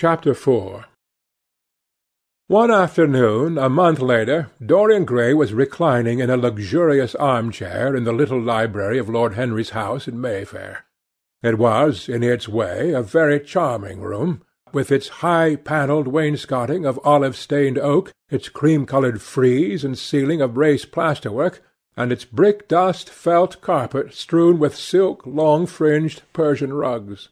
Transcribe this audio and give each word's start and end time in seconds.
Chapter 0.00 0.32
4 0.32 0.84
One 2.46 2.70
afternoon, 2.70 3.58
a 3.58 3.68
month 3.68 3.98
later, 3.98 4.52
Dorian 4.64 5.04
Gray 5.04 5.34
was 5.34 5.52
reclining 5.52 6.20
in 6.20 6.30
a 6.30 6.36
luxurious 6.36 7.16
arm 7.16 7.50
chair 7.50 7.96
in 7.96 8.04
the 8.04 8.12
little 8.12 8.40
library 8.40 8.98
of 8.98 9.08
Lord 9.08 9.34
Henry's 9.34 9.70
house 9.70 10.06
in 10.06 10.20
Mayfair. 10.20 10.84
It 11.42 11.58
was, 11.58 12.08
in 12.08 12.22
its 12.22 12.48
way, 12.48 12.92
a 12.92 13.02
very 13.02 13.40
charming 13.40 14.00
room, 14.00 14.42
with 14.72 14.92
its 14.92 15.08
high-panelled 15.08 16.06
wainscoting 16.06 16.86
of 16.86 17.00
olive-stained 17.02 17.80
oak, 17.80 18.12
its 18.30 18.48
cream-coloured 18.48 19.20
frieze 19.20 19.82
and 19.82 19.98
ceiling 19.98 20.40
of 20.40 20.56
raised 20.56 20.92
plasterwork, 20.92 21.58
and 21.96 22.12
its 22.12 22.24
brick-dust 22.24 23.10
felt 23.10 23.60
carpet 23.60 24.14
strewn 24.14 24.60
with 24.60 24.76
silk 24.76 25.26
long-fringed 25.26 26.22
Persian 26.32 26.72
rugs. 26.72 27.30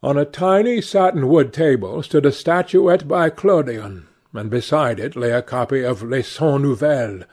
On 0.00 0.16
a 0.16 0.24
tiny 0.24 0.80
satin 0.80 1.26
wood 1.26 1.52
table 1.52 2.04
stood 2.04 2.24
a 2.24 2.30
statuette 2.30 3.08
by 3.08 3.30
Clodion, 3.30 4.06
and 4.32 4.48
beside 4.48 5.00
it 5.00 5.16
lay 5.16 5.32
a 5.32 5.42
copy 5.42 5.82
of 5.82 6.04
Les 6.04 6.22
Cent 6.22 6.62
Nouvelles, 6.62 7.24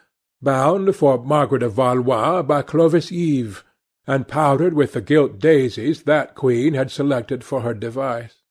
bound 0.41 0.96
for 0.96 1.24
Margaret 1.24 1.62
of 1.62 1.74
Valois 1.74 2.41
by 2.41 2.64
Clovis 2.64 3.12
Eve, 3.12 3.64
and 4.08 4.28
powdered 4.28 4.74
with 4.74 4.94
the 4.94 5.02
gilt 5.02 5.38
daisies 5.38 6.04
that 6.04 6.34
queen 6.34 6.74
had 6.74 6.90
selected 6.90 7.44
for 7.44 7.62
her 7.62 7.76
device. 7.76 8.41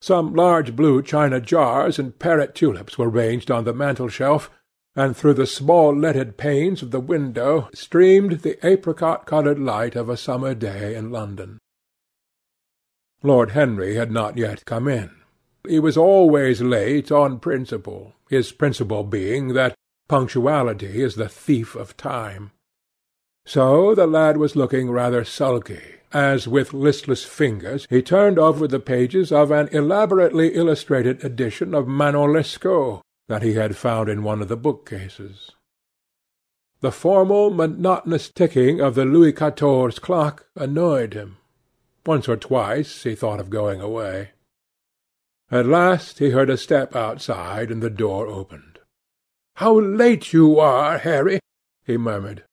Some 0.00 0.34
large 0.34 0.74
blue 0.74 1.02
china 1.02 1.40
jars 1.40 1.98
and 1.98 2.18
parrot 2.18 2.54
tulips 2.54 2.96
were 2.96 3.10
ranged 3.10 3.50
on 3.50 3.64
the 3.64 3.74
mantel-shelf, 3.74 4.50
and 4.96 5.14
through 5.14 5.34
the 5.34 5.46
small 5.46 5.94
leaded 5.94 6.38
panes 6.38 6.80
of 6.80 6.90
the 6.90 7.00
window 7.00 7.68
streamed 7.74 8.40
the 8.40 8.66
apricot-coloured 8.66 9.58
light 9.58 9.94
of 9.94 10.08
a 10.08 10.16
summer 10.16 10.54
day 10.54 10.94
in 10.94 11.10
London. 11.10 11.58
Lord 13.22 13.50
Henry 13.50 13.94
had 13.94 14.10
not 14.10 14.36
yet 14.36 14.64
come 14.64 14.88
in. 14.88 15.10
He 15.66 15.78
was 15.78 15.96
always 15.96 16.60
late 16.60 17.12
on 17.12 17.38
principle, 17.38 18.14
his 18.28 18.50
principle 18.52 19.04
being 19.04 19.54
that 19.54 19.74
punctuality 20.08 21.00
is 21.02 21.14
the 21.14 21.28
thief 21.28 21.74
of 21.76 21.96
time. 21.96 22.50
So 23.46 23.94
the 23.94 24.06
lad 24.06 24.36
was 24.36 24.56
looking 24.56 24.90
rather 24.90 25.24
sulky, 25.24 25.82
as 26.12 26.46
with 26.46 26.72
listless 26.72 27.24
fingers 27.24 27.86
he 27.88 28.02
turned 28.02 28.38
over 28.38 28.66
the 28.68 28.80
pages 28.80 29.32
of 29.32 29.50
an 29.50 29.68
elaborately 29.72 30.54
illustrated 30.54 31.24
edition 31.24 31.74
of 31.74 31.88
Manon 31.88 32.32
Lescaut 32.32 33.02
that 33.28 33.42
he 33.42 33.54
had 33.54 33.76
found 33.76 34.08
in 34.08 34.22
one 34.22 34.42
of 34.42 34.48
the 34.48 34.56
bookcases. 34.56 35.52
The 36.80 36.92
formal, 36.92 37.50
monotonous 37.50 38.28
ticking 38.28 38.80
of 38.80 38.96
the 38.96 39.04
Louis 39.04 39.32
Quatorze 39.32 40.00
clock 40.00 40.46
annoyed 40.56 41.14
him. 41.14 41.38
Once 42.04 42.28
or 42.28 42.36
twice 42.36 43.04
he 43.04 43.14
thought 43.14 43.38
of 43.38 43.48
going 43.48 43.80
away. 43.80 44.30
At 45.50 45.66
last 45.66 46.18
he 46.18 46.30
heard 46.30 46.50
a 46.50 46.56
step 46.56 46.96
outside, 46.96 47.70
and 47.70 47.82
the 47.82 47.90
door 47.90 48.26
opened. 48.26 48.80
"How 49.56 49.78
late 49.78 50.32
you 50.32 50.58
are, 50.58 50.98
Harry!" 50.98 51.40
he 51.84 51.96
murmured. 51.96 52.44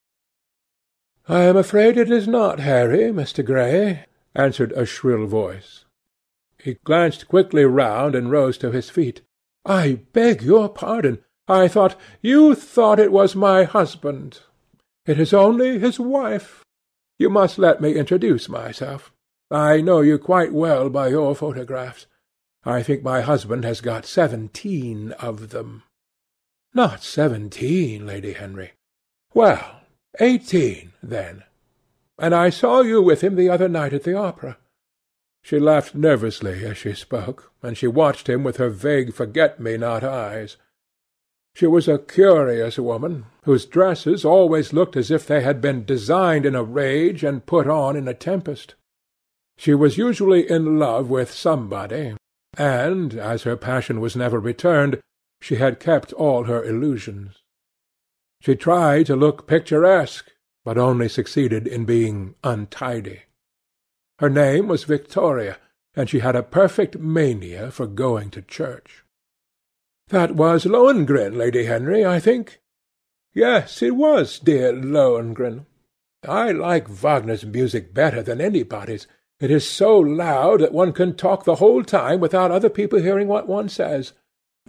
"I 1.28 1.44
am 1.44 1.58
afraid 1.58 1.97
it 1.97 2.11
is 2.11 2.28
not 2.28 2.59
Harry, 2.59 3.11
Mr. 3.11 3.44
Gray," 3.44 4.06
answered 4.36 4.72
a 4.73 4.86
shrill 4.86 5.25
voice. 5.25 5.86
He 6.58 6.75
glanced 6.84 7.28
quickly 7.28 7.66
round 7.66 8.16
and 8.16 8.30
rose 8.30 8.58
to 8.59 8.72
his 8.72 8.89
feet. 8.89 9.22
"I 9.66 10.02
beg 10.13 10.41
your 10.41 10.69
pardon. 10.69 11.23
I 11.47 11.67
thought 11.67 11.95
you 12.22 12.53
thought 12.53 13.00
it 13.00 13.11
was 13.11 13.36
my 13.36 13.63
husband. 13.63 14.41
It 15.06 15.19
is 15.19 15.34
only 15.34 15.80
his 15.80 16.00
wife. 16.00 16.63
You 17.17 17.30
must 17.30 17.58
let 17.58 17.81
me 17.81 17.95
introduce 17.95 18.47
myself. 18.47 19.11
I 19.52 19.81
know 19.81 20.02
you 20.02 20.19
quite 20.19 20.53
well 20.53 20.89
by 20.89 21.08
your 21.08 21.36
photographs. 21.36 22.05
I 22.64 22.83
think 22.83 23.03
my 23.03 23.22
husband 23.22 23.64
has 23.64 23.81
got 23.81 24.06
seventeen 24.06 25.11
of 25.14 25.50
them. 25.50 25.83
Not 26.73 27.03
seventeen, 27.03 28.06
Lady 28.06 28.33
Henry. 28.33 28.74
Well, 29.34 29.81
eighteen, 30.19 30.91
then. 31.01 31.44
And 32.18 32.35
I 32.35 32.50
saw 32.50 32.81
you 32.81 33.01
with 33.01 33.22
him 33.22 33.35
the 33.35 33.50
other 33.50 33.69
night 33.69 33.94
at 33.94 34.03
the 34.03 34.16
opera. 34.16 34.57
She 35.41 35.57
laughed 35.57 35.95
nervously 35.95 36.66
as 36.66 36.78
she 36.78 36.94
spoke, 36.94 37.51
and 37.63 37.78
she 37.78 37.88
watched 37.88 38.28
him 38.28 38.44
with 38.44 38.57
her 38.57 38.69
vague 38.69 39.13
forget-me-not 39.13 40.03
eyes. 40.03 40.57
She 41.56 41.66
was 41.66 41.88
a 41.88 41.97
curious 41.97 42.78
woman, 42.78 43.25
whose 43.44 43.66
dresses 43.66 44.25
always 44.25 44.74
looked 44.74 44.95
as 44.97 45.09
if 45.09 45.25
they 45.25 45.41
had 45.41 45.62
been 45.62 45.85
designed 45.85 46.45
in 46.45 46.56
a 46.56 46.63
rage 46.63 47.24
and 47.24 47.45
put 47.45 47.68
on 47.68 47.95
in 47.95 48.07
a 48.07 48.13
tempest. 48.13 48.75
She 49.59 49.74
was 49.74 49.97
usually 49.97 50.50
in 50.50 50.80
love 50.80 51.09
with 51.09 51.34
somebody, 51.34 52.16
and, 52.58 53.14
as 53.14 53.44
her 53.44 53.58
passion 53.58 54.00
was 54.00 54.16
never 54.16 54.40
returned, 54.40 55.02
she 55.42 55.56
had 55.56 55.81
kept 55.81 56.14
all 56.14 56.46
her 56.46 56.64
illusions. 56.64 57.36
She 58.40 58.56
tried 58.56 59.08
to 59.08 59.18
look 59.18 59.48
picturesque, 59.48 60.31
but 60.64 60.78
only 60.78 61.09
succeeded 61.09 61.68
in 61.68 61.84
being 61.84 62.36
untidy. 62.42 63.24
Her 64.19 64.30
name 64.30 64.69
was 64.69 64.86
Victoria, 64.86 65.58
and 65.94 66.09
she 66.09 66.19
had 66.19 66.38
a 66.38 66.44
perfect 66.44 66.98
mania 66.98 67.69
for 67.69 67.86
going 67.86 68.30
to 68.30 68.42
church. 68.42 69.03
That 70.08 70.36
was 70.36 70.64
Lohengrin, 70.64 71.36
Lady 71.36 71.66
Henry, 71.66 72.06
I 72.06 72.22
think. 72.22 72.62
Yes, 73.34 73.81
it 73.81 73.98
was 73.98 74.40
dear 74.40 74.72
Lohengrin. 74.72 75.66
I 76.25 76.52
like 76.52 76.88
Wagner's 76.88 77.46
music 77.46 77.94
better 77.94 78.24
than 78.24 78.40
anybody's. 78.40 79.06
It 79.39 79.51
is 79.51 79.67
so 79.67 79.97
loud 79.97 80.59
that 80.59 80.73
one 80.73 80.91
can 80.91 81.16
talk 81.16 81.44
the 81.44 81.55
whole 81.55 81.83
time 81.83 82.19
without 82.19 82.51
other 82.51 82.69
people 82.69 83.00
hearing 83.00 83.27
what 83.27 83.47
one 83.47 83.69
says. 83.69 84.13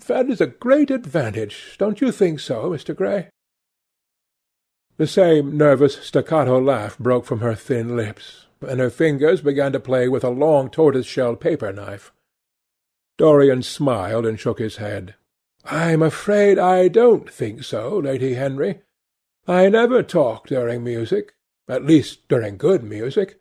That 0.06 0.30
is 0.30 0.40
a 0.40 0.46
great 0.46 0.90
advantage, 0.90 1.76
don't 1.78 2.00
you 2.00 2.12
think 2.12 2.40
so, 2.40 2.70
Mr. 2.70 2.94
Gray? 2.94 3.28
The 4.96 5.06
same 5.06 5.56
nervous 5.56 5.96
staccato 5.96 6.60
laugh 6.60 6.96
broke 6.98 7.24
from 7.24 7.40
her 7.40 7.54
thin 7.54 7.96
lips, 7.96 8.46
and 8.60 8.78
her 8.78 8.90
fingers 8.90 9.40
began 9.40 9.72
to 9.72 9.80
play 9.80 10.08
with 10.08 10.22
a 10.22 10.30
long 10.30 10.70
tortoise-shell 10.70 11.36
paper-knife. 11.36 12.12
Dorian 13.18 13.62
smiled 13.62 14.24
and 14.24 14.38
shook 14.38 14.58
his 14.58 14.76
head. 14.76 15.14
"I'm 15.64 16.02
afraid 16.02 16.58
I 16.58 16.88
don't 16.88 17.28
think 17.28 17.64
so, 17.64 17.98
Lady 17.98 18.34
Henry. 18.34 18.82
I 19.48 19.68
never 19.68 20.02
talk 20.02 20.46
during 20.46 20.84
music, 20.84 21.34
at 21.68 21.84
least 21.84 22.28
during 22.28 22.56
good 22.56 22.82
music. 22.84 23.40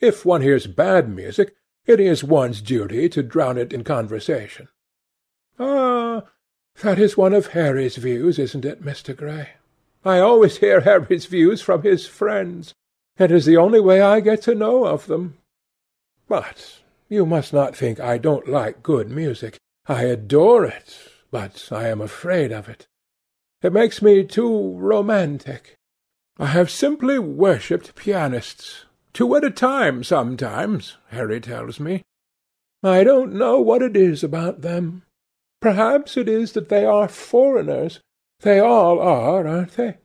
If 0.00 0.24
one 0.24 0.42
hears 0.42 0.66
bad 0.66 1.08
music, 1.08 1.54
it 1.86 2.00
is 2.00 2.24
one's 2.24 2.62
duty 2.62 3.08
to 3.10 3.22
drown 3.22 3.58
it 3.58 3.72
in 3.72 3.84
conversation." 3.84 4.68
"Ah, 5.58 6.24
that 6.80 6.98
is 6.98 7.16
one 7.16 7.34
of 7.34 7.48
Harry's 7.48 7.96
views, 7.96 8.38
isn't 8.38 8.64
it, 8.64 8.82
Mr. 8.82 9.14
Gray? 9.16 9.50
I 10.04 10.18
always 10.18 10.58
hear 10.58 10.80
Harry's 10.80 11.26
views 11.26 11.60
from 11.60 11.82
his 11.82 12.06
friends. 12.06 12.74
It 13.18 13.30
is 13.30 13.44
the 13.44 13.58
only 13.58 13.80
way 13.80 14.00
I 14.00 14.20
get 14.20 14.40
to 14.42 14.54
know 14.54 14.86
of 14.86 15.06
them. 15.06 15.36
But 16.26 16.80
you 17.08 17.26
must 17.26 17.52
not 17.52 17.76
think 17.76 18.00
I 18.00 18.16
don't 18.16 18.48
like 18.48 18.82
good 18.82 19.10
music. 19.10 19.58
I 19.86 20.04
adore 20.04 20.64
it, 20.64 20.96
but 21.30 21.68
I 21.70 21.88
am 21.88 22.00
afraid 22.00 22.52
of 22.52 22.68
it. 22.68 22.86
It 23.60 23.74
makes 23.74 24.00
me 24.00 24.24
too 24.24 24.74
romantic. 24.78 25.76
I 26.38 26.46
have 26.46 26.70
simply 26.70 27.18
worshipped 27.18 27.94
pianists. 27.94 28.86
Two 29.12 29.34
at 29.34 29.44
a 29.44 29.50
time 29.50 30.04
sometimes, 30.04 30.96
Harry 31.08 31.40
tells 31.40 31.80
me. 31.80 32.02
I 32.82 33.04
don't 33.04 33.34
know 33.34 33.60
what 33.60 33.82
it 33.82 33.96
is 33.96 34.24
about 34.24 34.62
them. 34.62 35.02
Perhaps 35.60 36.16
it 36.16 36.28
is 36.28 36.52
that 36.52 36.68
they 36.68 36.84
are 36.84 37.08
foreigners. 37.08 38.00
They 38.40 38.58
all 38.58 38.98
are, 39.00 39.46
aren't 39.46 39.72
they? 39.72 39.98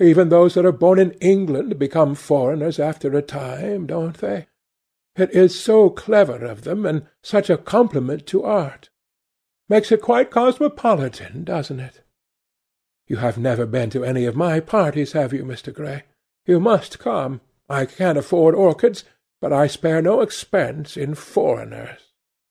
Even 0.00 0.28
those 0.28 0.54
that 0.54 0.66
are 0.66 0.72
born 0.72 0.98
in 0.98 1.12
England 1.12 1.78
become 1.78 2.14
foreigners 2.14 2.78
after 2.78 3.16
a 3.16 3.22
time, 3.22 3.86
don't 3.86 4.18
they? 4.18 4.46
It 5.14 5.30
is 5.30 5.58
so 5.58 5.88
clever 5.88 6.44
of 6.44 6.62
them, 6.62 6.84
and 6.84 7.06
such 7.22 7.48
a 7.48 7.56
compliment 7.56 8.26
to 8.26 8.44
art. 8.44 8.90
Makes 9.68 9.92
it 9.92 10.02
quite 10.02 10.30
cosmopolitan, 10.30 11.44
doesn't 11.44 11.80
it? 11.80 12.02
You 13.06 13.16
have 13.16 13.38
never 13.38 13.66
been 13.66 13.88
to 13.90 14.04
any 14.04 14.26
of 14.26 14.36
my 14.36 14.60
parties, 14.60 15.12
have 15.12 15.32
you, 15.32 15.44
Mr. 15.44 15.72
Gray? 15.72 16.02
You 16.44 16.60
must 16.60 16.98
come. 16.98 17.40
I 17.68 17.84
can't 17.86 18.18
afford 18.18 18.54
orchids, 18.54 19.04
but 19.40 19.52
I 19.52 19.66
spare 19.66 20.00
no 20.00 20.20
expense 20.20 20.96
in 20.96 21.14
foreigners. 21.14 22.00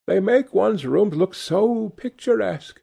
They 0.07 0.19
make 0.19 0.53
one's 0.53 0.85
rooms 0.85 1.15
look 1.15 1.33
so 1.33 1.89
picturesque. 1.89 2.81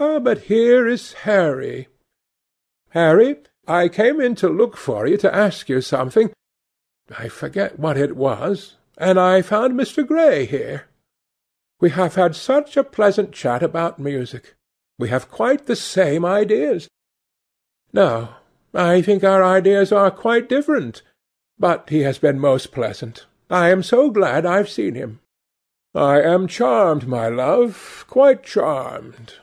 Ah, 0.00 0.18
but 0.18 0.42
here 0.42 0.86
is 0.86 1.12
Harry. 1.24 1.88
Harry, 2.90 3.36
I 3.66 3.88
came 3.88 4.20
in 4.20 4.34
to 4.36 4.48
look 4.48 4.76
for 4.76 5.06
you 5.06 5.16
to 5.18 5.34
ask 5.34 5.68
you 5.68 5.80
something. 5.80 6.30
I 7.18 7.28
forget 7.28 7.78
what 7.78 7.96
it 7.96 8.16
was, 8.16 8.76
and 8.96 9.18
I 9.18 9.42
found 9.42 9.74
Mr. 9.74 10.06
Gray 10.06 10.46
here. 10.46 10.86
We 11.80 11.90
have 11.90 12.16
had 12.16 12.34
such 12.34 12.76
a 12.76 12.84
pleasant 12.84 13.32
chat 13.32 13.62
about 13.62 13.98
music. 13.98 14.56
We 14.98 15.10
have 15.10 15.30
quite 15.30 15.66
the 15.66 15.76
same 15.76 16.24
ideas. 16.24 16.88
No, 17.92 18.30
I 18.74 19.00
think 19.00 19.22
our 19.22 19.44
ideas 19.44 19.92
are 19.92 20.10
quite 20.10 20.48
different. 20.48 21.02
But 21.58 21.90
he 21.90 22.02
has 22.02 22.18
been 22.18 22.38
most 22.38 22.72
pleasant. 22.72 23.26
I 23.50 23.70
am 23.70 23.82
so 23.82 24.10
glad 24.10 24.46
I've 24.46 24.68
seen 24.68 24.94
him. 24.94 25.20
I 25.94 26.20
am 26.20 26.46
charmed, 26.46 27.08
my 27.08 27.28
love, 27.28 28.04
quite 28.08 28.42
charmed, 28.42 29.34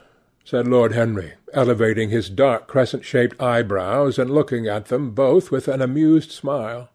said 0.44 0.68
Lord 0.68 0.92
Henry, 0.92 1.34
elevating 1.52 2.10
his 2.10 2.30
dark 2.30 2.68
crescent-shaped 2.68 3.40
eyebrows 3.42 4.18
and 4.18 4.30
looking 4.30 4.66
at 4.66 4.86
them 4.86 5.10
both 5.10 5.50
with 5.50 5.68
an 5.68 5.82
amused 5.82 6.30
smile. 6.30 6.88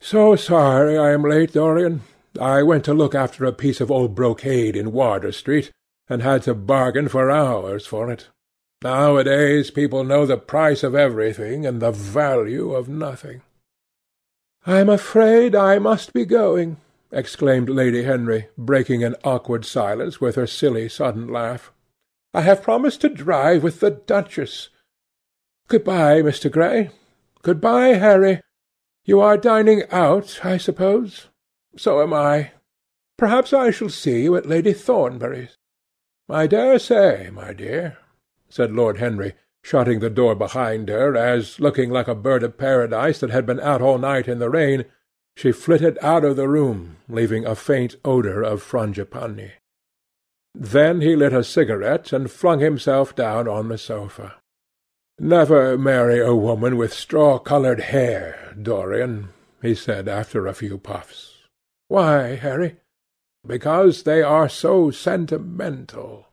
So 0.00 0.36
sorry 0.36 0.98
I 0.98 1.12
am 1.12 1.22
late, 1.22 1.52
Dorian. 1.52 2.02
I 2.40 2.62
went 2.62 2.84
to 2.86 2.94
look 2.94 3.14
after 3.14 3.44
a 3.44 3.52
piece 3.52 3.80
of 3.80 3.90
old 3.90 4.14
brocade 4.14 4.76
in 4.76 4.92
Wardour 4.92 5.32
Street, 5.32 5.70
and 6.08 6.22
had 6.22 6.42
to 6.42 6.54
bargain 6.54 7.08
for 7.08 7.30
hours 7.30 7.86
for 7.86 8.10
it. 8.10 8.28
Nowadays 8.82 9.70
people 9.70 10.04
know 10.04 10.26
the 10.26 10.36
price 10.36 10.82
of 10.82 10.94
everything 10.94 11.64
and 11.64 11.80
the 11.80 11.92
value 11.92 12.72
of 12.72 12.88
nothing. 12.88 13.42
"I 14.66 14.78
am 14.78 14.88
afraid 14.88 15.54
I 15.54 15.78
must 15.78 16.12
be 16.12 16.26
going," 16.26 16.76
exclaimed 17.10 17.70
Lady 17.70 18.02
Henry, 18.02 18.48
breaking 18.58 19.02
an 19.02 19.16
awkward 19.24 19.64
silence 19.64 20.20
with 20.20 20.36
her 20.36 20.46
silly 20.46 20.88
sudden 20.88 21.28
laugh. 21.28 21.72
"I 22.34 22.42
have 22.42 22.62
promised 22.62 23.00
to 23.00 23.08
drive 23.08 23.62
with 23.62 23.80
the 23.80 23.90
Duchess. 23.90 24.68
Good-bye, 25.68 26.22
Mr. 26.22 26.50
Gray. 26.50 26.90
Good-bye, 27.42 27.94
Harry. 27.94 28.42
You 29.04 29.20
are 29.20 29.38
dining 29.38 29.84
out, 29.90 30.44
I 30.44 30.58
suppose? 30.58 31.28
So 31.76 32.02
am 32.02 32.12
I. 32.12 32.52
Perhaps 33.16 33.52
I 33.52 33.70
shall 33.70 33.88
see 33.88 34.22
you 34.24 34.36
at 34.36 34.46
Lady 34.46 34.74
Thornbury's." 34.74 35.56
"I 36.28 36.46
dare 36.46 36.78
say, 36.78 37.30
my 37.32 37.52
dear 37.54 37.96
said 38.50 38.72
Lord 38.72 38.98
Henry, 38.98 39.34
shutting 39.62 40.00
the 40.00 40.10
door 40.10 40.34
behind 40.34 40.88
her 40.88 41.16
as, 41.16 41.60
looking 41.60 41.90
like 41.90 42.08
a 42.08 42.14
bird 42.14 42.42
of 42.42 42.58
paradise 42.58 43.20
that 43.20 43.30
had 43.30 43.46
been 43.46 43.60
out 43.60 43.82
all 43.82 43.98
night 43.98 44.26
in 44.26 44.38
the 44.38 44.50
rain, 44.50 44.84
she 45.36 45.52
flitted 45.52 45.98
out 46.02 46.24
of 46.24 46.36
the 46.36 46.48
room, 46.48 46.96
leaving 47.08 47.46
a 47.46 47.54
faint 47.54 47.96
odour 48.04 48.42
of 48.42 48.62
frangipani. 48.62 49.52
Then 50.54 51.00
he 51.00 51.14
lit 51.14 51.32
a 51.32 51.44
cigarette 51.44 52.12
and 52.12 52.30
flung 52.30 52.58
himself 52.58 53.14
down 53.14 53.46
on 53.46 53.68
the 53.68 53.78
sofa. 53.78 54.34
"Never 55.18 55.78
marry 55.78 56.18
a 56.18 56.34
woman 56.34 56.76
with 56.76 56.92
straw-coloured 56.92 57.80
hair, 57.80 58.54
Dorian," 58.60 59.28
he 59.62 59.74
said 59.74 60.08
after 60.08 60.46
a 60.46 60.54
few 60.54 60.78
puffs. 60.78 61.46
"Why, 61.88 62.34
Harry?" 62.34 62.76
"Because 63.46 64.02
they 64.02 64.22
are 64.22 64.48
so 64.48 64.90
sentimental. 64.90 66.26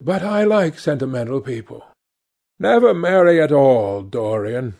But 0.00 0.22
I 0.22 0.44
like 0.44 0.78
sentimental 0.78 1.40
people. 1.40 1.84
Never 2.62 2.94
marry 2.94 3.42
at 3.42 3.50
all, 3.50 4.02
Dorian. 4.02 4.74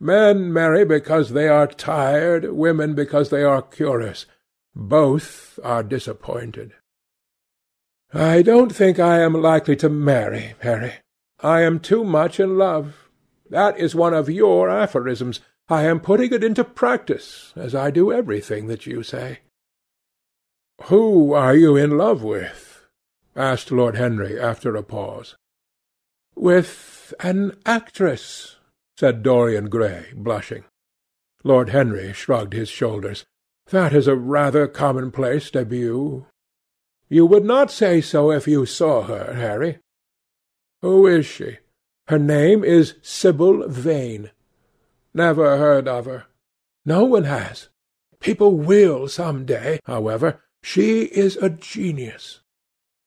Men 0.00 0.52
marry 0.52 0.84
because 0.84 1.30
they 1.30 1.46
are 1.46 1.68
tired, 1.68 2.50
women 2.50 2.96
because 2.96 3.30
they 3.30 3.44
are 3.44 3.62
curious. 3.62 4.26
Both 4.74 5.60
are 5.62 5.84
disappointed. 5.84 6.72
I 8.12 8.42
don't 8.42 8.74
think 8.74 8.98
I 8.98 9.20
am 9.20 9.34
likely 9.34 9.76
to 9.76 9.88
marry, 9.88 10.54
Harry. 10.62 10.94
I 11.38 11.60
am 11.60 11.78
too 11.78 12.02
much 12.02 12.40
in 12.40 12.58
love. 12.58 13.08
That 13.48 13.78
is 13.78 13.94
one 13.94 14.14
of 14.14 14.28
your 14.28 14.68
aphorisms. 14.68 15.38
I 15.68 15.84
am 15.84 16.00
putting 16.00 16.32
it 16.32 16.42
into 16.42 16.64
practice, 16.64 17.52
as 17.54 17.72
I 17.72 17.92
do 17.92 18.10
everything 18.10 18.66
that 18.66 18.84
you 18.84 19.04
say. 19.04 19.38
Who 20.86 21.34
are 21.34 21.54
you 21.54 21.76
in 21.76 21.96
love 21.96 22.24
with? 22.24 22.84
asked 23.36 23.70
Lord 23.70 23.94
Henry 23.94 24.40
after 24.40 24.74
a 24.74 24.82
pause. 24.82 25.36
"With 26.42 27.14
an 27.20 27.56
actress," 27.64 28.56
said 28.98 29.22
Dorian 29.22 29.68
Gray, 29.68 30.06
blushing. 30.12 30.64
Lord 31.44 31.68
Henry 31.68 32.12
shrugged 32.12 32.52
his 32.52 32.68
shoulders. 32.68 33.24
"That 33.66 33.92
is 33.92 34.08
a 34.08 34.16
rather 34.16 34.66
commonplace 34.66 35.52
debut. 35.52 36.26
You 37.08 37.26
would 37.26 37.44
not 37.44 37.70
say 37.70 38.00
so 38.00 38.32
if 38.32 38.48
you 38.48 38.66
saw 38.66 39.02
her, 39.02 39.34
Harry." 39.34 39.78
"Who 40.80 41.06
is 41.06 41.26
she?" 41.26 41.58
"Her 42.08 42.18
name 42.18 42.64
is 42.64 42.96
Sibyl 43.02 43.68
Vane." 43.68 44.32
"Never 45.14 45.58
heard 45.58 45.86
of 45.86 46.06
her." 46.06 46.26
"No 46.84 47.04
one 47.04 47.22
has. 47.22 47.68
People 48.18 48.56
will 48.56 49.06
some 49.06 49.46
day, 49.46 49.78
however. 49.84 50.42
She 50.64 51.02
is 51.04 51.36
a 51.36 51.50
genius. 51.50 52.40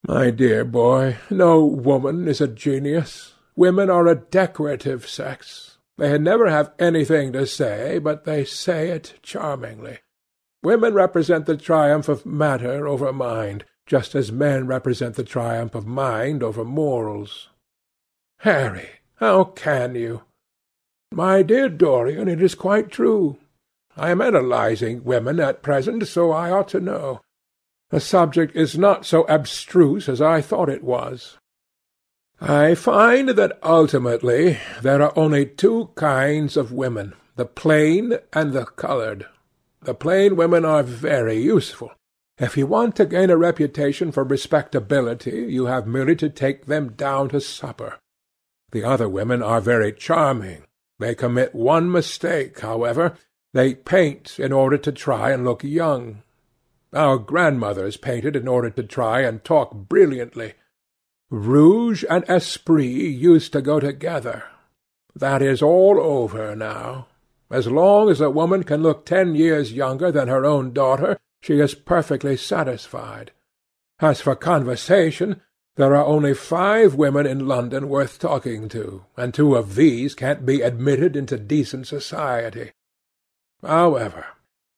My 0.07 0.29
dear 0.29 0.63
boy, 0.63 1.17
no 1.31 1.65
woman 1.65 2.27
is 2.27 2.39
a 2.39 2.47
genius. 2.47 3.33
Women 3.55 3.89
are 3.89 4.05
a 4.05 4.13
decorative 4.13 5.07
sex. 5.07 5.79
They 5.97 6.15
never 6.19 6.47
have 6.47 6.73
anything 6.77 7.33
to 7.33 7.47
say, 7.47 7.97
but 7.97 8.23
they 8.23 8.45
say 8.45 8.89
it 8.89 9.15
charmingly. 9.23 9.99
Women 10.61 10.93
represent 10.93 11.47
the 11.47 11.57
triumph 11.57 12.07
of 12.07 12.23
matter 12.23 12.87
over 12.87 13.11
mind, 13.11 13.65
just 13.87 14.13
as 14.13 14.31
men 14.31 14.67
represent 14.67 15.15
the 15.15 15.23
triumph 15.23 15.73
of 15.73 15.87
mind 15.87 16.43
over 16.43 16.63
morals. 16.63 17.49
Harry, 18.41 18.89
how 19.15 19.43
can 19.43 19.95
you? 19.95 20.21
My 21.11 21.41
dear 21.41 21.67
Dorian, 21.67 22.27
it 22.27 22.43
is 22.43 22.53
quite 22.53 22.91
true. 22.91 23.39
I 23.97 24.11
am 24.11 24.21
analysing 24.21 25.03
women 25.03 25.39
at 25.39 25.63
present, 25.63 26.07
so 26.07 26.31
I 26.31 26.51
ought 26.51 26.67
to 26.69 26.79
know. 26.79 27.21
The 27.89 27.99
subject 27.99 28.55
is 28.55 28.77
not 28.77 29.05
so 29.05 29.25
abstruse 29.27 30.09
as 30.09 30.21
I 30.21 30.41
thought 30.41 30.69
it 30.69 30.83
was. 30.83 31.37
I 32.41 32.75
find 32.75 33.29
that 33.29 33.57
ultimately 33.63 34.57
there 34.81 35.01
are 35.01 35.17
only 35.17 35.45
two 35.45 35.91
kinds 35.95 36.57
of 36.57 36.71
women, 36.71 37.13
the 37.35 37.45
plain 37.45 38.17
and 38.33 38.53
the 38.53 38.65
coloured. 38.65 39.25
The 39.81 39.93
plain 39.93 40.35
women 40.35 40.65
are 40.65 40.83
very 40.83 41.37
useful. 41.37 41.91
If 42.37 42.57
you 42.57 42.67
want 42.67 42.95
to 42.97 43.05
gain 43.05 43.29
a 43.29 43.37
reputation 43.37 44.11
for 44.11 44.25
respectability, 44.25 45.45
you 45.49 45.67
have 45.67 45.87
merely 45.87 46.17
to 46.17 46.29
take 46.29 46.65
them 46.65 46.89
down 46.89 47.29
to 47.29 47.39
supper. 47.39 47.99
The 48.71 48.83
other 48.83 49.07
women 49.07 49.41
are 49.41 49.61
very 49.61 49.93
charming. 49.93 50.63
They 50.99 51.15
commit 51.15 51.55
one 51.55 51.89
mistake, 51.89 52.59
however. 52.59 53.15
They 53.53 53.73
paint 53.73 54.37
in 54.37 54.51
order 54.51 54.77
to 54.77 54.91
try 54.91 55.31
and 55.31 55.45
look 55.45 55.63
young. 55.63 56.23
Our 56.95 57.17
grandmothers 57.17 57.97
painted 57.97 58.37
in 58.37 58.47
order 58.47 58.69
to 58.69 58.81
try 58.81 59.19
and 59.21 59.43
talk 59.43 59.73
brilliantly. 59.73 60.53
Rouge 61.29 62.05
and 62.09 62.23
esprit 62.29 62.85
used 62.85 63.51
to 63.51 63.61
go 63.61 63.81
together. 63.81 64.45
That 65.13 65.41
is 65.41 65.61
all 65.61 65.99
over 65.99 66.55
now. 66.55 67.07
As 67.51 67.67
long 67.67 68.09
as 68.09 68.21
a 68.21 68.29
woman 68.29 68.63
can 68.63 68.81
look 68.81 69.05
ten 69.05 69.35
years 69.35 69.73
younger 69.73 70.09
than 70.09 70.29
her 70.29 70.45
own 70.45 70.71
daughter, 70.71 71.19
she 71.41 71.59
is 71.59 71.75
perfectly 71.75 72.37
satisfied. 72.37 73.31
As 73.99 74.21
for 74.21 74.35
conversation, 74.35 75.41
there 75.75 75.95
are 75.95 76.05
only 76.05 76.33
five 76.33 76.95
women 76.95 77.27
in 77.27 77.45
London 77.45 77.89
worth 77.89 78.19
talking 78.19 78.69
to, 78.69 79.05
and 79.17 79.33
two 79.33 79.55
of 79.55 79.75
these 79.75 80.15
can't 80.15 80.45
be 80.45 80.61
admitted 80.61 81.17
into 81.17 81.37
decent 81.37 81.87
society. 81.87 82.71
However, 83.61 84.27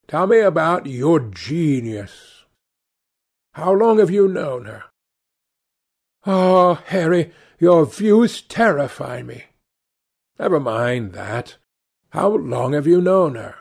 Tell 0.07 0.25
me 0.25 0.39
about 0.39 0.85
your 0.85 1.19
genius. 1.19 2.45
How 3.53 3.73
long 3.73 3.99
have 3.99 4.09
you 4.09 4.27
known 4.27 4.65
her? 4.65 4.85
Ah, 6.25 6.75
Harry, 6.85 7.31
your 7.59 7.85
views 7.85 8.41
terrify 8.41 9.21
me. 9.21 9.45
Never 10.39 10.59
mind 10.59 11.13
that. 11.13 11.57
How 12.11 12.29
long 12.29 12.73
have 12.73 12.87
you 12.87 13.01
known 13.01 13.35
her? 13.35 13.55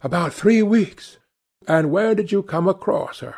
About 0.00 0.32
three 0.32 0.62
weeks. 0.62 1.18
And 1.66 1.90
where 1.90 2.14
did 2.14 2.30
you 2.30 2.42
come 2.42 2.68
across 2.68 3.20
her? 3.20 3.36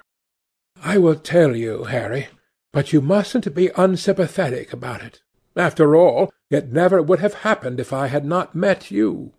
I 0.83 0.99
will 0.99 1.17
tell 1.17 1.57
you, 1.57 1.85
Harry, 1.85 2.29
but 2.73 2.93
you 2.93 3.01
mustn't 3.01 3.55
be 3.55 3.71
unsympathetic 3.77 4.73
about 4.73 5.03
it. 5.03 5.23
After 5.57 5.97
all, 5.97 6.33
it 6.51 6.73
never 6.73 7.03
would 7.03 7.21
have 7.21 7.35
happened 7.35 7.81
if 7.81 7.93
I 7.93 8.09
had 8.09 8.25
not 8.25 8.55
met 8.55 8.91
you. 8.91 9.33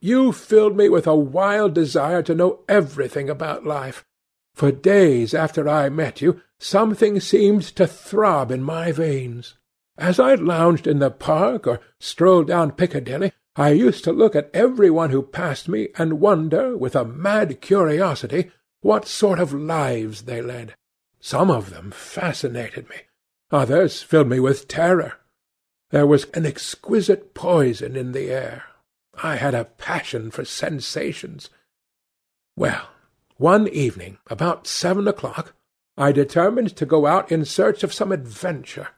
You 0.00 0.32
filled 0.32 0.76
me 0.76 0.88
with 0.88 1.06
a 1.06 1.16
wild 1.16 1.74
desire 1.74 2.22
to 2.22 2.34
know 2.34 2.60
everything 2.68 3.30
about 3.30 3.66
life. 3.66 4.04
For 4.54 4.72
days 4.72 5.34
after 5.34 5.68
I 5.68 5.88
met 5.88 6.20
you, 6.20 6.40
something 6.58 7.20
seemed 7.20 7.62
to 7.76 7.86
throb 7.86 8.50
in 8.50 8.62
my 8.62 8.92
veins. 8.92 9.54
As 9.98 10.20
I 10.20 10.34
lounged 10.34 10.86
in 10.86 10.98
the 10.98 11.10
park 11.10 11.66
or 11.66 11.80
strolled 11.98 12.48
down 12.48 12.72
Piccadilly, 12.72 13.32
I 13.56 13.70
used 13.70 14.04
to 14.04 14.12
look 14.12 14.36
at 14.36 14.50
every 14.52 14.90
one 14.90 15.10
who 15.10 15.22
passed 15.22 15.68
me 15.68 15.88
and 15.96 16.20
wonder, 16.20 16.76
with 16.76 16.94
a 16.94 17.04
mad 17.04 17.62
curiosity, 17.62 18.50
what 18.80 19.08
sort 19.08 19.38
of 19.38 19.54
lives 19.54 20.22
they 20.22 20.42
led. 20.42 20.74
Some 21.20 21.50
of 21.50 21.70
them 21.70 21.90
fascinated 21.90 22.88
me. 22.90 22.96
Others 23.50 24.02
filled 24.02 24.28
me 24.28 24.40
with 24.40 24.68
terror. 24.68 25.14
There 25.90 26.06
was 26.06 26.24
an 26.34 26.44
exquisite 26.44 27.32
poison 27.32 27.96
in 27.96 28.12
the 28.12 28.30
air. 28.30 28.64
I 29.22 29.36
had 29.36 29.54
a 29.54 29.64
passion 29.64 30.30
for 30.30 30.44
sensations. 30.44 31.50
Well, 32.56 32.88
one 33.36 33.68
evening, 33.68 34.18
about 34.28 34.66
seven 34.66 35.06
o'clock, 35.08 35.54
I 35.96 36.12
determined 36.12 36.76
to 36.76 36.86
go 36.86 37.06
out 37.06 37.32
in 37.32 37.44
search 37.44 37.82
of 37.82 37.92
some 37.92 38.12
adventure. 38.12 38.88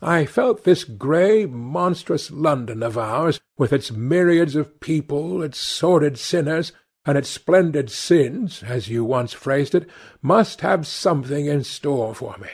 I 0.00 0.26
felt 0.26 0.62
this 0.62 0.84
grey, 0.84 1.46
monstrous 1.46 2.30
London 2.30 2.82
of 2.82 2.96
ours, 2.96 3.40
with 3.56 3.72
its 3.72 3.90
myriads 3.90 4.54
of 4.54 4.78
people, 4.78 5.42
its 5.42 5.58
sordid 5.58 6.18
sinners, 6.18 6.72
and 7.04 7.18
its 7.18 7.28
splendid 7.28 7.90
sins, 7.90 8.62
as 8.62 8.88
you 8.88 9.04
once 9.04 9.32
phrased 9.32 9.74
it, 9.74 9.88
must 10.22 10.60
have 10.60 10.86
something 10.86 11.46
in 11.46 11.64
store 11.64 12.14
for 12.14 12.36
me. 12.38 12.48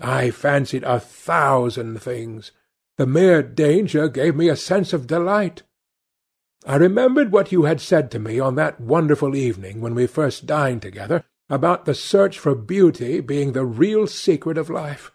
I 0.00 0.30
fancied 0.30 0.82
a 0.82 0.98
thousand 0.98 2.02
things. 2.02 2.52
The 2.96 3.06
mere 3.06 3.42
danger 3.42 4.08
gave 4.08 4.34
me 4.34 4.48
a 4.48 4.56
sense 4.56 4.92
of 4.92 5.06
delight. 5.06 5.62
I 6.66 6.74
remembered 6.76 7.30
what 7.30 7.52
you 7.52 7.62
had 7.62 7.80
said 7.80 8.10
to 8.10 8.18
me 8.18 8.40
on 8.40 8.56
that 8.56 8.80
wonderful 8.80 9.36
evening 9.36 9.80
when 9.80 9.94
we 9.94 10.08
first 10.08 10.46
dined 10.46 10.82
together, 10.82 11.24
about 11.48 11.84
the 11.84 11.94
search 11.94 12.40
for 12.40 12.56
beauty 12.56 13.20
being 13.20 13.52
the 13.52 13.64
real 13.64 14.08
secret 14.08 14.58
of 14.58 14.68
life. 14.68 15.12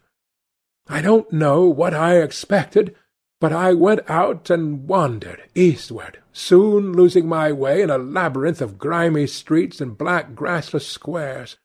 I 0.88 1.02
don't 1.02 1.30
know 1.30 1.66
what 1.66 1.92
I 1.92 2.22
expected, 2.22 2.96
but 3.38 3.52
I 3.52 3.74
went 3.74 4.08
out 4.08 4.48
and 4.48 4.88
wandered 4.88 5.42
eastward, 5.54 6.20
soon 6.32 6.94
losing 6.94 7.28
my 7.28 7.52
way 7.52 7.82
in 7.82 7.90
a 7.90 7.98
labyrinth 7.98 8.62
of 8.62 8.78
grimy 8.78 9.26
streets 9.26 9.78
and 9.78 9.98
black 9.98 10.32
grassless 10.34 10.86
squares. 10.86 11.58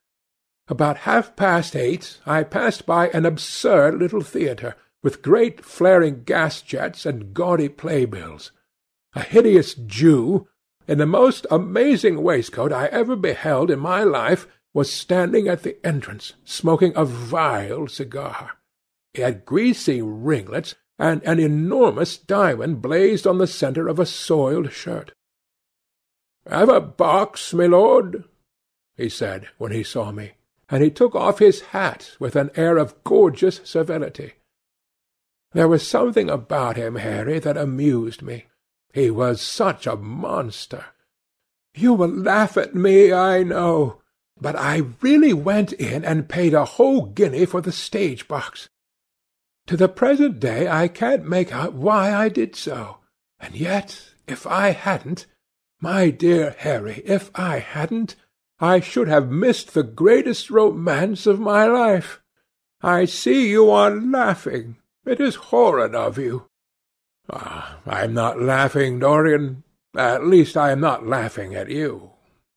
About 0.68 0.98
half-past 0.98 1.78
eight 1.78 2.18
I 2.26 2.44
passed 2.44 2.86
by 2.86 3.08
an 3.10 3.26
absurd 3.26 3.96
little 3.96 4.22
theatre, 4.22 4.76
with 5.02 5.22
great 5.22 5.64
flaring 5.64 6.24
gas-jets 6.24 7.06
and 7.06 7.34
gaudy 7.34 7.70
playbills. 7.70 8.52
A 9.18 9.24
hideous 9.24 9.74
Jew, 9.74 10.48
in 10.88 11.00
the 11.00 11.08
most 11.08 11.48
amazing 11.50 12.22
waistcoat 12.22 12.72
I 12.72 12.86
ever 12.90 13.16
beheld 13.16 13.72
in 13.72 13.80
my 13.80 14.04
life, 14.04 14.48
was 14.76 14.94
standing 14.94 15.48
at 15.48 15.64
the 15.64 15.84
entrance, 15.84 16.34
smoking 16.46 16.94
a 16.96 17.04
vile 17.04 17.88
cigar. 17.88 18.60
He 19.16 19.24
had 19.24 19.44
greasy 19.44 20.04
ringlets, 20.04 20.76
and 21.00 21.24
an 21.24 21.40
enormous 21.40 22.16
diamond 22.16 22.84
blazed 22.84 23.26
on 23.26 23.40
the 23.40 23.48
centre 23.48 23.88
of 23.88 23.98
a 23.98 24.06
soiled 24.06 24.72
shirt. 24.72 25.14
"Have 26.48 26.70
a 26.70 26.80
box, 26.80 27.56
my 27.56 27.66
lord?" 27.66 28.24
he 28.96 29.10
said, 29.10 29.48
when 29.58 29.72
he 29.72 29.82
saw 29.82 30.12
me, 30.12 30.34
and 30.70 30.84
he 30.84 30.92
took 30.92 31.16
off 31.16 31.40
his 31.40 31.62
hat 31.74 32.16
with 32.20 32.36
an 32.36 32.52
air 32.56 32.78
of 32.78 33.04
gorgeous 33.04 33.62
civility. 33.64 34.34
There 35.54 35.68
was 35.68 35.88
something 35.88 36.30
about 36.30 36.78
him, 36.78 36.98
Harry, 36.98 37.40
that 37.40 37.58
amused 37.58 38.22
me. 38.22 38.46
He 38.98 39.12
was 39.12 39.42
such 39.42 39.86
a 39.86 39.96
monster. 39.96 40.86
You 41.76 41.94
will 41.94 42.10
laugh 42.10 42.58
at 42.58 42.74
me, 42.74 43.14
I 43.14 43.44
know, 43.44 44.02
but 44.42 44.56
I 44.56 44.82
really 45.02 45.34
went 45.34 45.72
in 45.72 46.04
and 46.04 46.28
paid 46.28 46.56
a 46.56 46.66
whole 46.66 47.06
guinea 47.06 47.46
for 47.46 47.62
the 47.62 47.72
stage 47.72 48.28
box. 48.28 48.70
To 49.68 49.78
the 49.78 49.88
present 49.88 50.40
day 50.40 50.68
I 50.68 50.88
can't 50.88 51.30
make 51.30 51.54
out 51.54 51.76
why 51.76 52.12
I 52.12 52.28
did 52.30 52.56
so. 52.56 52.98
And 53.40 53.54
yet, 53.54 54.02
if 54.26 54.48
I 54.48 54.72
hadn't, 54.72 55.28
my 55.80 56.10
dear 56.10 56.56
Harry, 56.58 57.04
if 57.06 57.30
I 57.36 57.60
hadn't, 57.60 58.16
I 58.60 58.80
should 58.80 59.10
have 59.10 59.30
missed 59.30 59.76
the 59.76 59.84
greatest 59.84 60.50
romance 60.50 61.28
of 61.28 61.40
my 61.40 61.68
life. 61.68 62.20
I 62.82 63.06
see 63.06 63.48
you 63.48 63.70
are 63.70 63.92
laughing. 63.92 64.78
It 65.06 65.22
is 65.22 65.36
horrid 65.54 65.94
of 65.94 66.18
you. 66.18 66.50
Ah, 67.32 67.78
I 67.86 68.04
am 68.06 68.14
not 68.14 68.42
laughing, 68.42 69.00
Dorian. 69.00 69.64
At 69.96 70.26
least 70.26 70.56
I 70.56 70.72
am 70.72 70.80
not 70.80 71.06
laughing 71.06 71.56
at 71.56 71.70
you. 71.70 72.12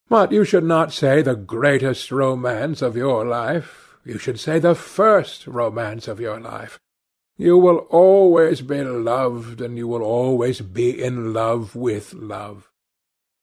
But 0.08 0.32
you 0.32 0.44
should 0.44 0.64
not 0.64 0.92
say 0.92 1.22
the 1.22 1.36
greatest 1.36 2.10
romance 2.10 2.82
of 2.82 2.96
your 2.96 3.24
life. 3.24 3.96
You 4.04 4.18
should 4.18 4.40
say 4.40 4.58
the 4.58 4.74
first 4.74 5.46
romance 5.46 6.08
of 6.08 6.20
your 6.20 6.40
life. 6.40 6.78
You 7.36 7.56
will 7.56 7.86
always 7.90 8.60
be 8.60 8.82
loved, 8.82 9.60
and 9.60 9.78
you 9.78 9.88
will 9.88 10.02
always 10.02 10.60
be 10.60 11.02
in 11.02 11.32
love 11.32 11.74
with 11.74 12.12
love. 12.12 12.70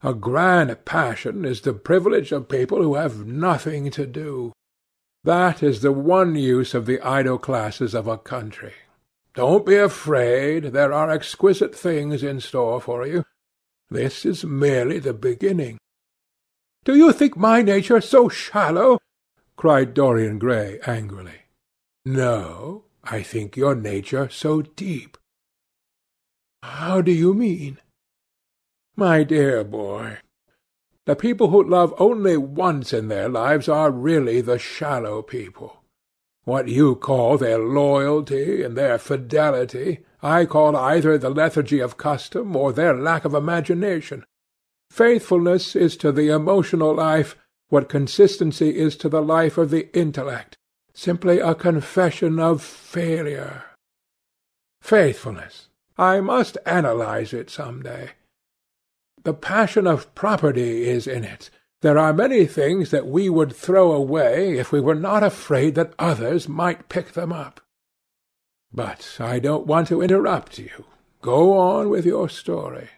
A 0.04 0.14
grand 0.14 0.86
passion 0.86 1.46
is 1.46 1.62
the 1.62 1.74
privilege 1.74 2.32
of 2.32 2.50
people 2.50 2.82
who 2.84 2.96
have 2.96 3.26
nothing 3.26 3.90
to 3.92 4.06
do. 4.06 4.54
That 5.24 5.64
is 5.64 5.82
the 5.82 5.92
one 5.92 6.36
use 6.36 6.74
of 6.74 6.86
the 6.86 7.02
idle 7.02 7.40
classes 7.40 7.96
of 7.96 8.08
a 8.08 8.18
country. 8.18 8.74
Don't 9.38 9.68
be 9.68 9.76
afraid. 9.76 10.74
There 10.74 10.92
are 10.92 11.12
exquisite 11.12 11.76
things 11.76 12.24
in 12.24 12.40
store 12.40 12.82
for 12.82 13.06
you. 13.06 13.24
This 13.88 14.26
is 14.26 14.44
merely 14.44 14.98
the 14.98 15.14
beginning. 15.14 15.78
Do 16.84 16.96
you 16.96 17.14
think 17.14 17.38
my 17.38 17.62
nature 17.62 18.02
so 18.02 18.30
shallow? 18.30 18.98
cried 19.56 19.94
Dorian 19.94 20.40
Gray 20.40 20.80
angrily. 20.88 21.42
No, 22.04 22.86
I 23.04 23.22
think 23.22 23.56
your 23.56 23.76
nature 23.76 24.28
so 24.28 24.64
deep. 24.64 25.20
How 26.64 27.02
do 27.02 27.12
you 27.12 27.36
mean? 27.36 27.78
My 28.96 29.22
dear 29.22 29.64
boy, 29.64 30.18
the 31.06 31.16
people 31.16 31.50
who 31.52 31.64
love 31.64 31.94
only 32.00 32.38
once 32.38 32.92
in 32.92 33.08
their 33.08 33.30
lives 33.30 33.70
are 33.70 33.92
really 33.92 34.42
the 34.42 34.58
shallow 34.58 35.22
people. 35.22 35.84
What 36.48 36.70
you 36.70 36.96
call 36.96 37.38
their 37.38 37.60
loyalty 37.60 38.64
and 38.64 38.78
their 38.78 38.98
fidelity, 38.98 40.06
I 40.24 40.46
call 40.46 40.78
either 40.78 41.18
the 41.18 41.30
lethargy 41.30 41.82
of 41.82 41.98
custom 41.98 42.56
or 42.56 42.72
their 42.72 42.94
lack 42.94 43.26
of 43.26 43.34
imagination. 43.34 44.24
Faithfulness 44.90 45.76
is 45.76 45.98
to 45.98 46.14
the 46.14 46.30
emotional 46.30 46.96
life 46.96 47.36
what 47.68 47.90
consistency 47.90 48.78
is 48.78 48.96
to 48.96 49.10
the 49.10 49.22
life 49.22 49.58
of 49.58 49.72
the 49.72 49.94
intellect 49.94 50.56
simply 50.94 51.40
a 51.40 51.54
confession 51.54 52.40
of 52.40 52.64
failure. 52.64 53.66
Faithfulness. 54.80 55.68
I 55.98 56.22
must 56.22 56.58
analyze 56.66 57.34
it 57.34 57.50
some 57.50 57.84
day. 57.84 58.12
The 59.24 59.34
passion 59.34 59.86
of 59.86 60.16
property 60.16 60.88
is 60.88 61.08
in 61.08 61.26
it. 61.26 61.50
There 61.88 61.98
are 61.98 62.12
many 62.12 62.46
things 62.46 62.92
that 62.92 63.08
we 63.08 63.30
would 63.30 63.56
throw 63.56 63.94
away 63.94 64.58
if 64.58 64.74
we 64.74 64.82
were 64.82 64.94
not 64.94 65.24
afraid 65.24 65.76
that 65.76 65.94
others 65.98 66.50
might 66.50 66.90
pick 66.90 67.14
them 67.14 67.32
up. 67.32 67.62
But 68.74 69.16
I 69.22 69.40
don't 69.40 69.66
want 69.66 69.88
to 69.88 70.02
interrupt 70.02 70.60
you. 70.60 70.84
Go 71.22 71.58
on 71.58 71.88
with 71.88 72.06
your 72.06 72.28
story. 72.28 72.90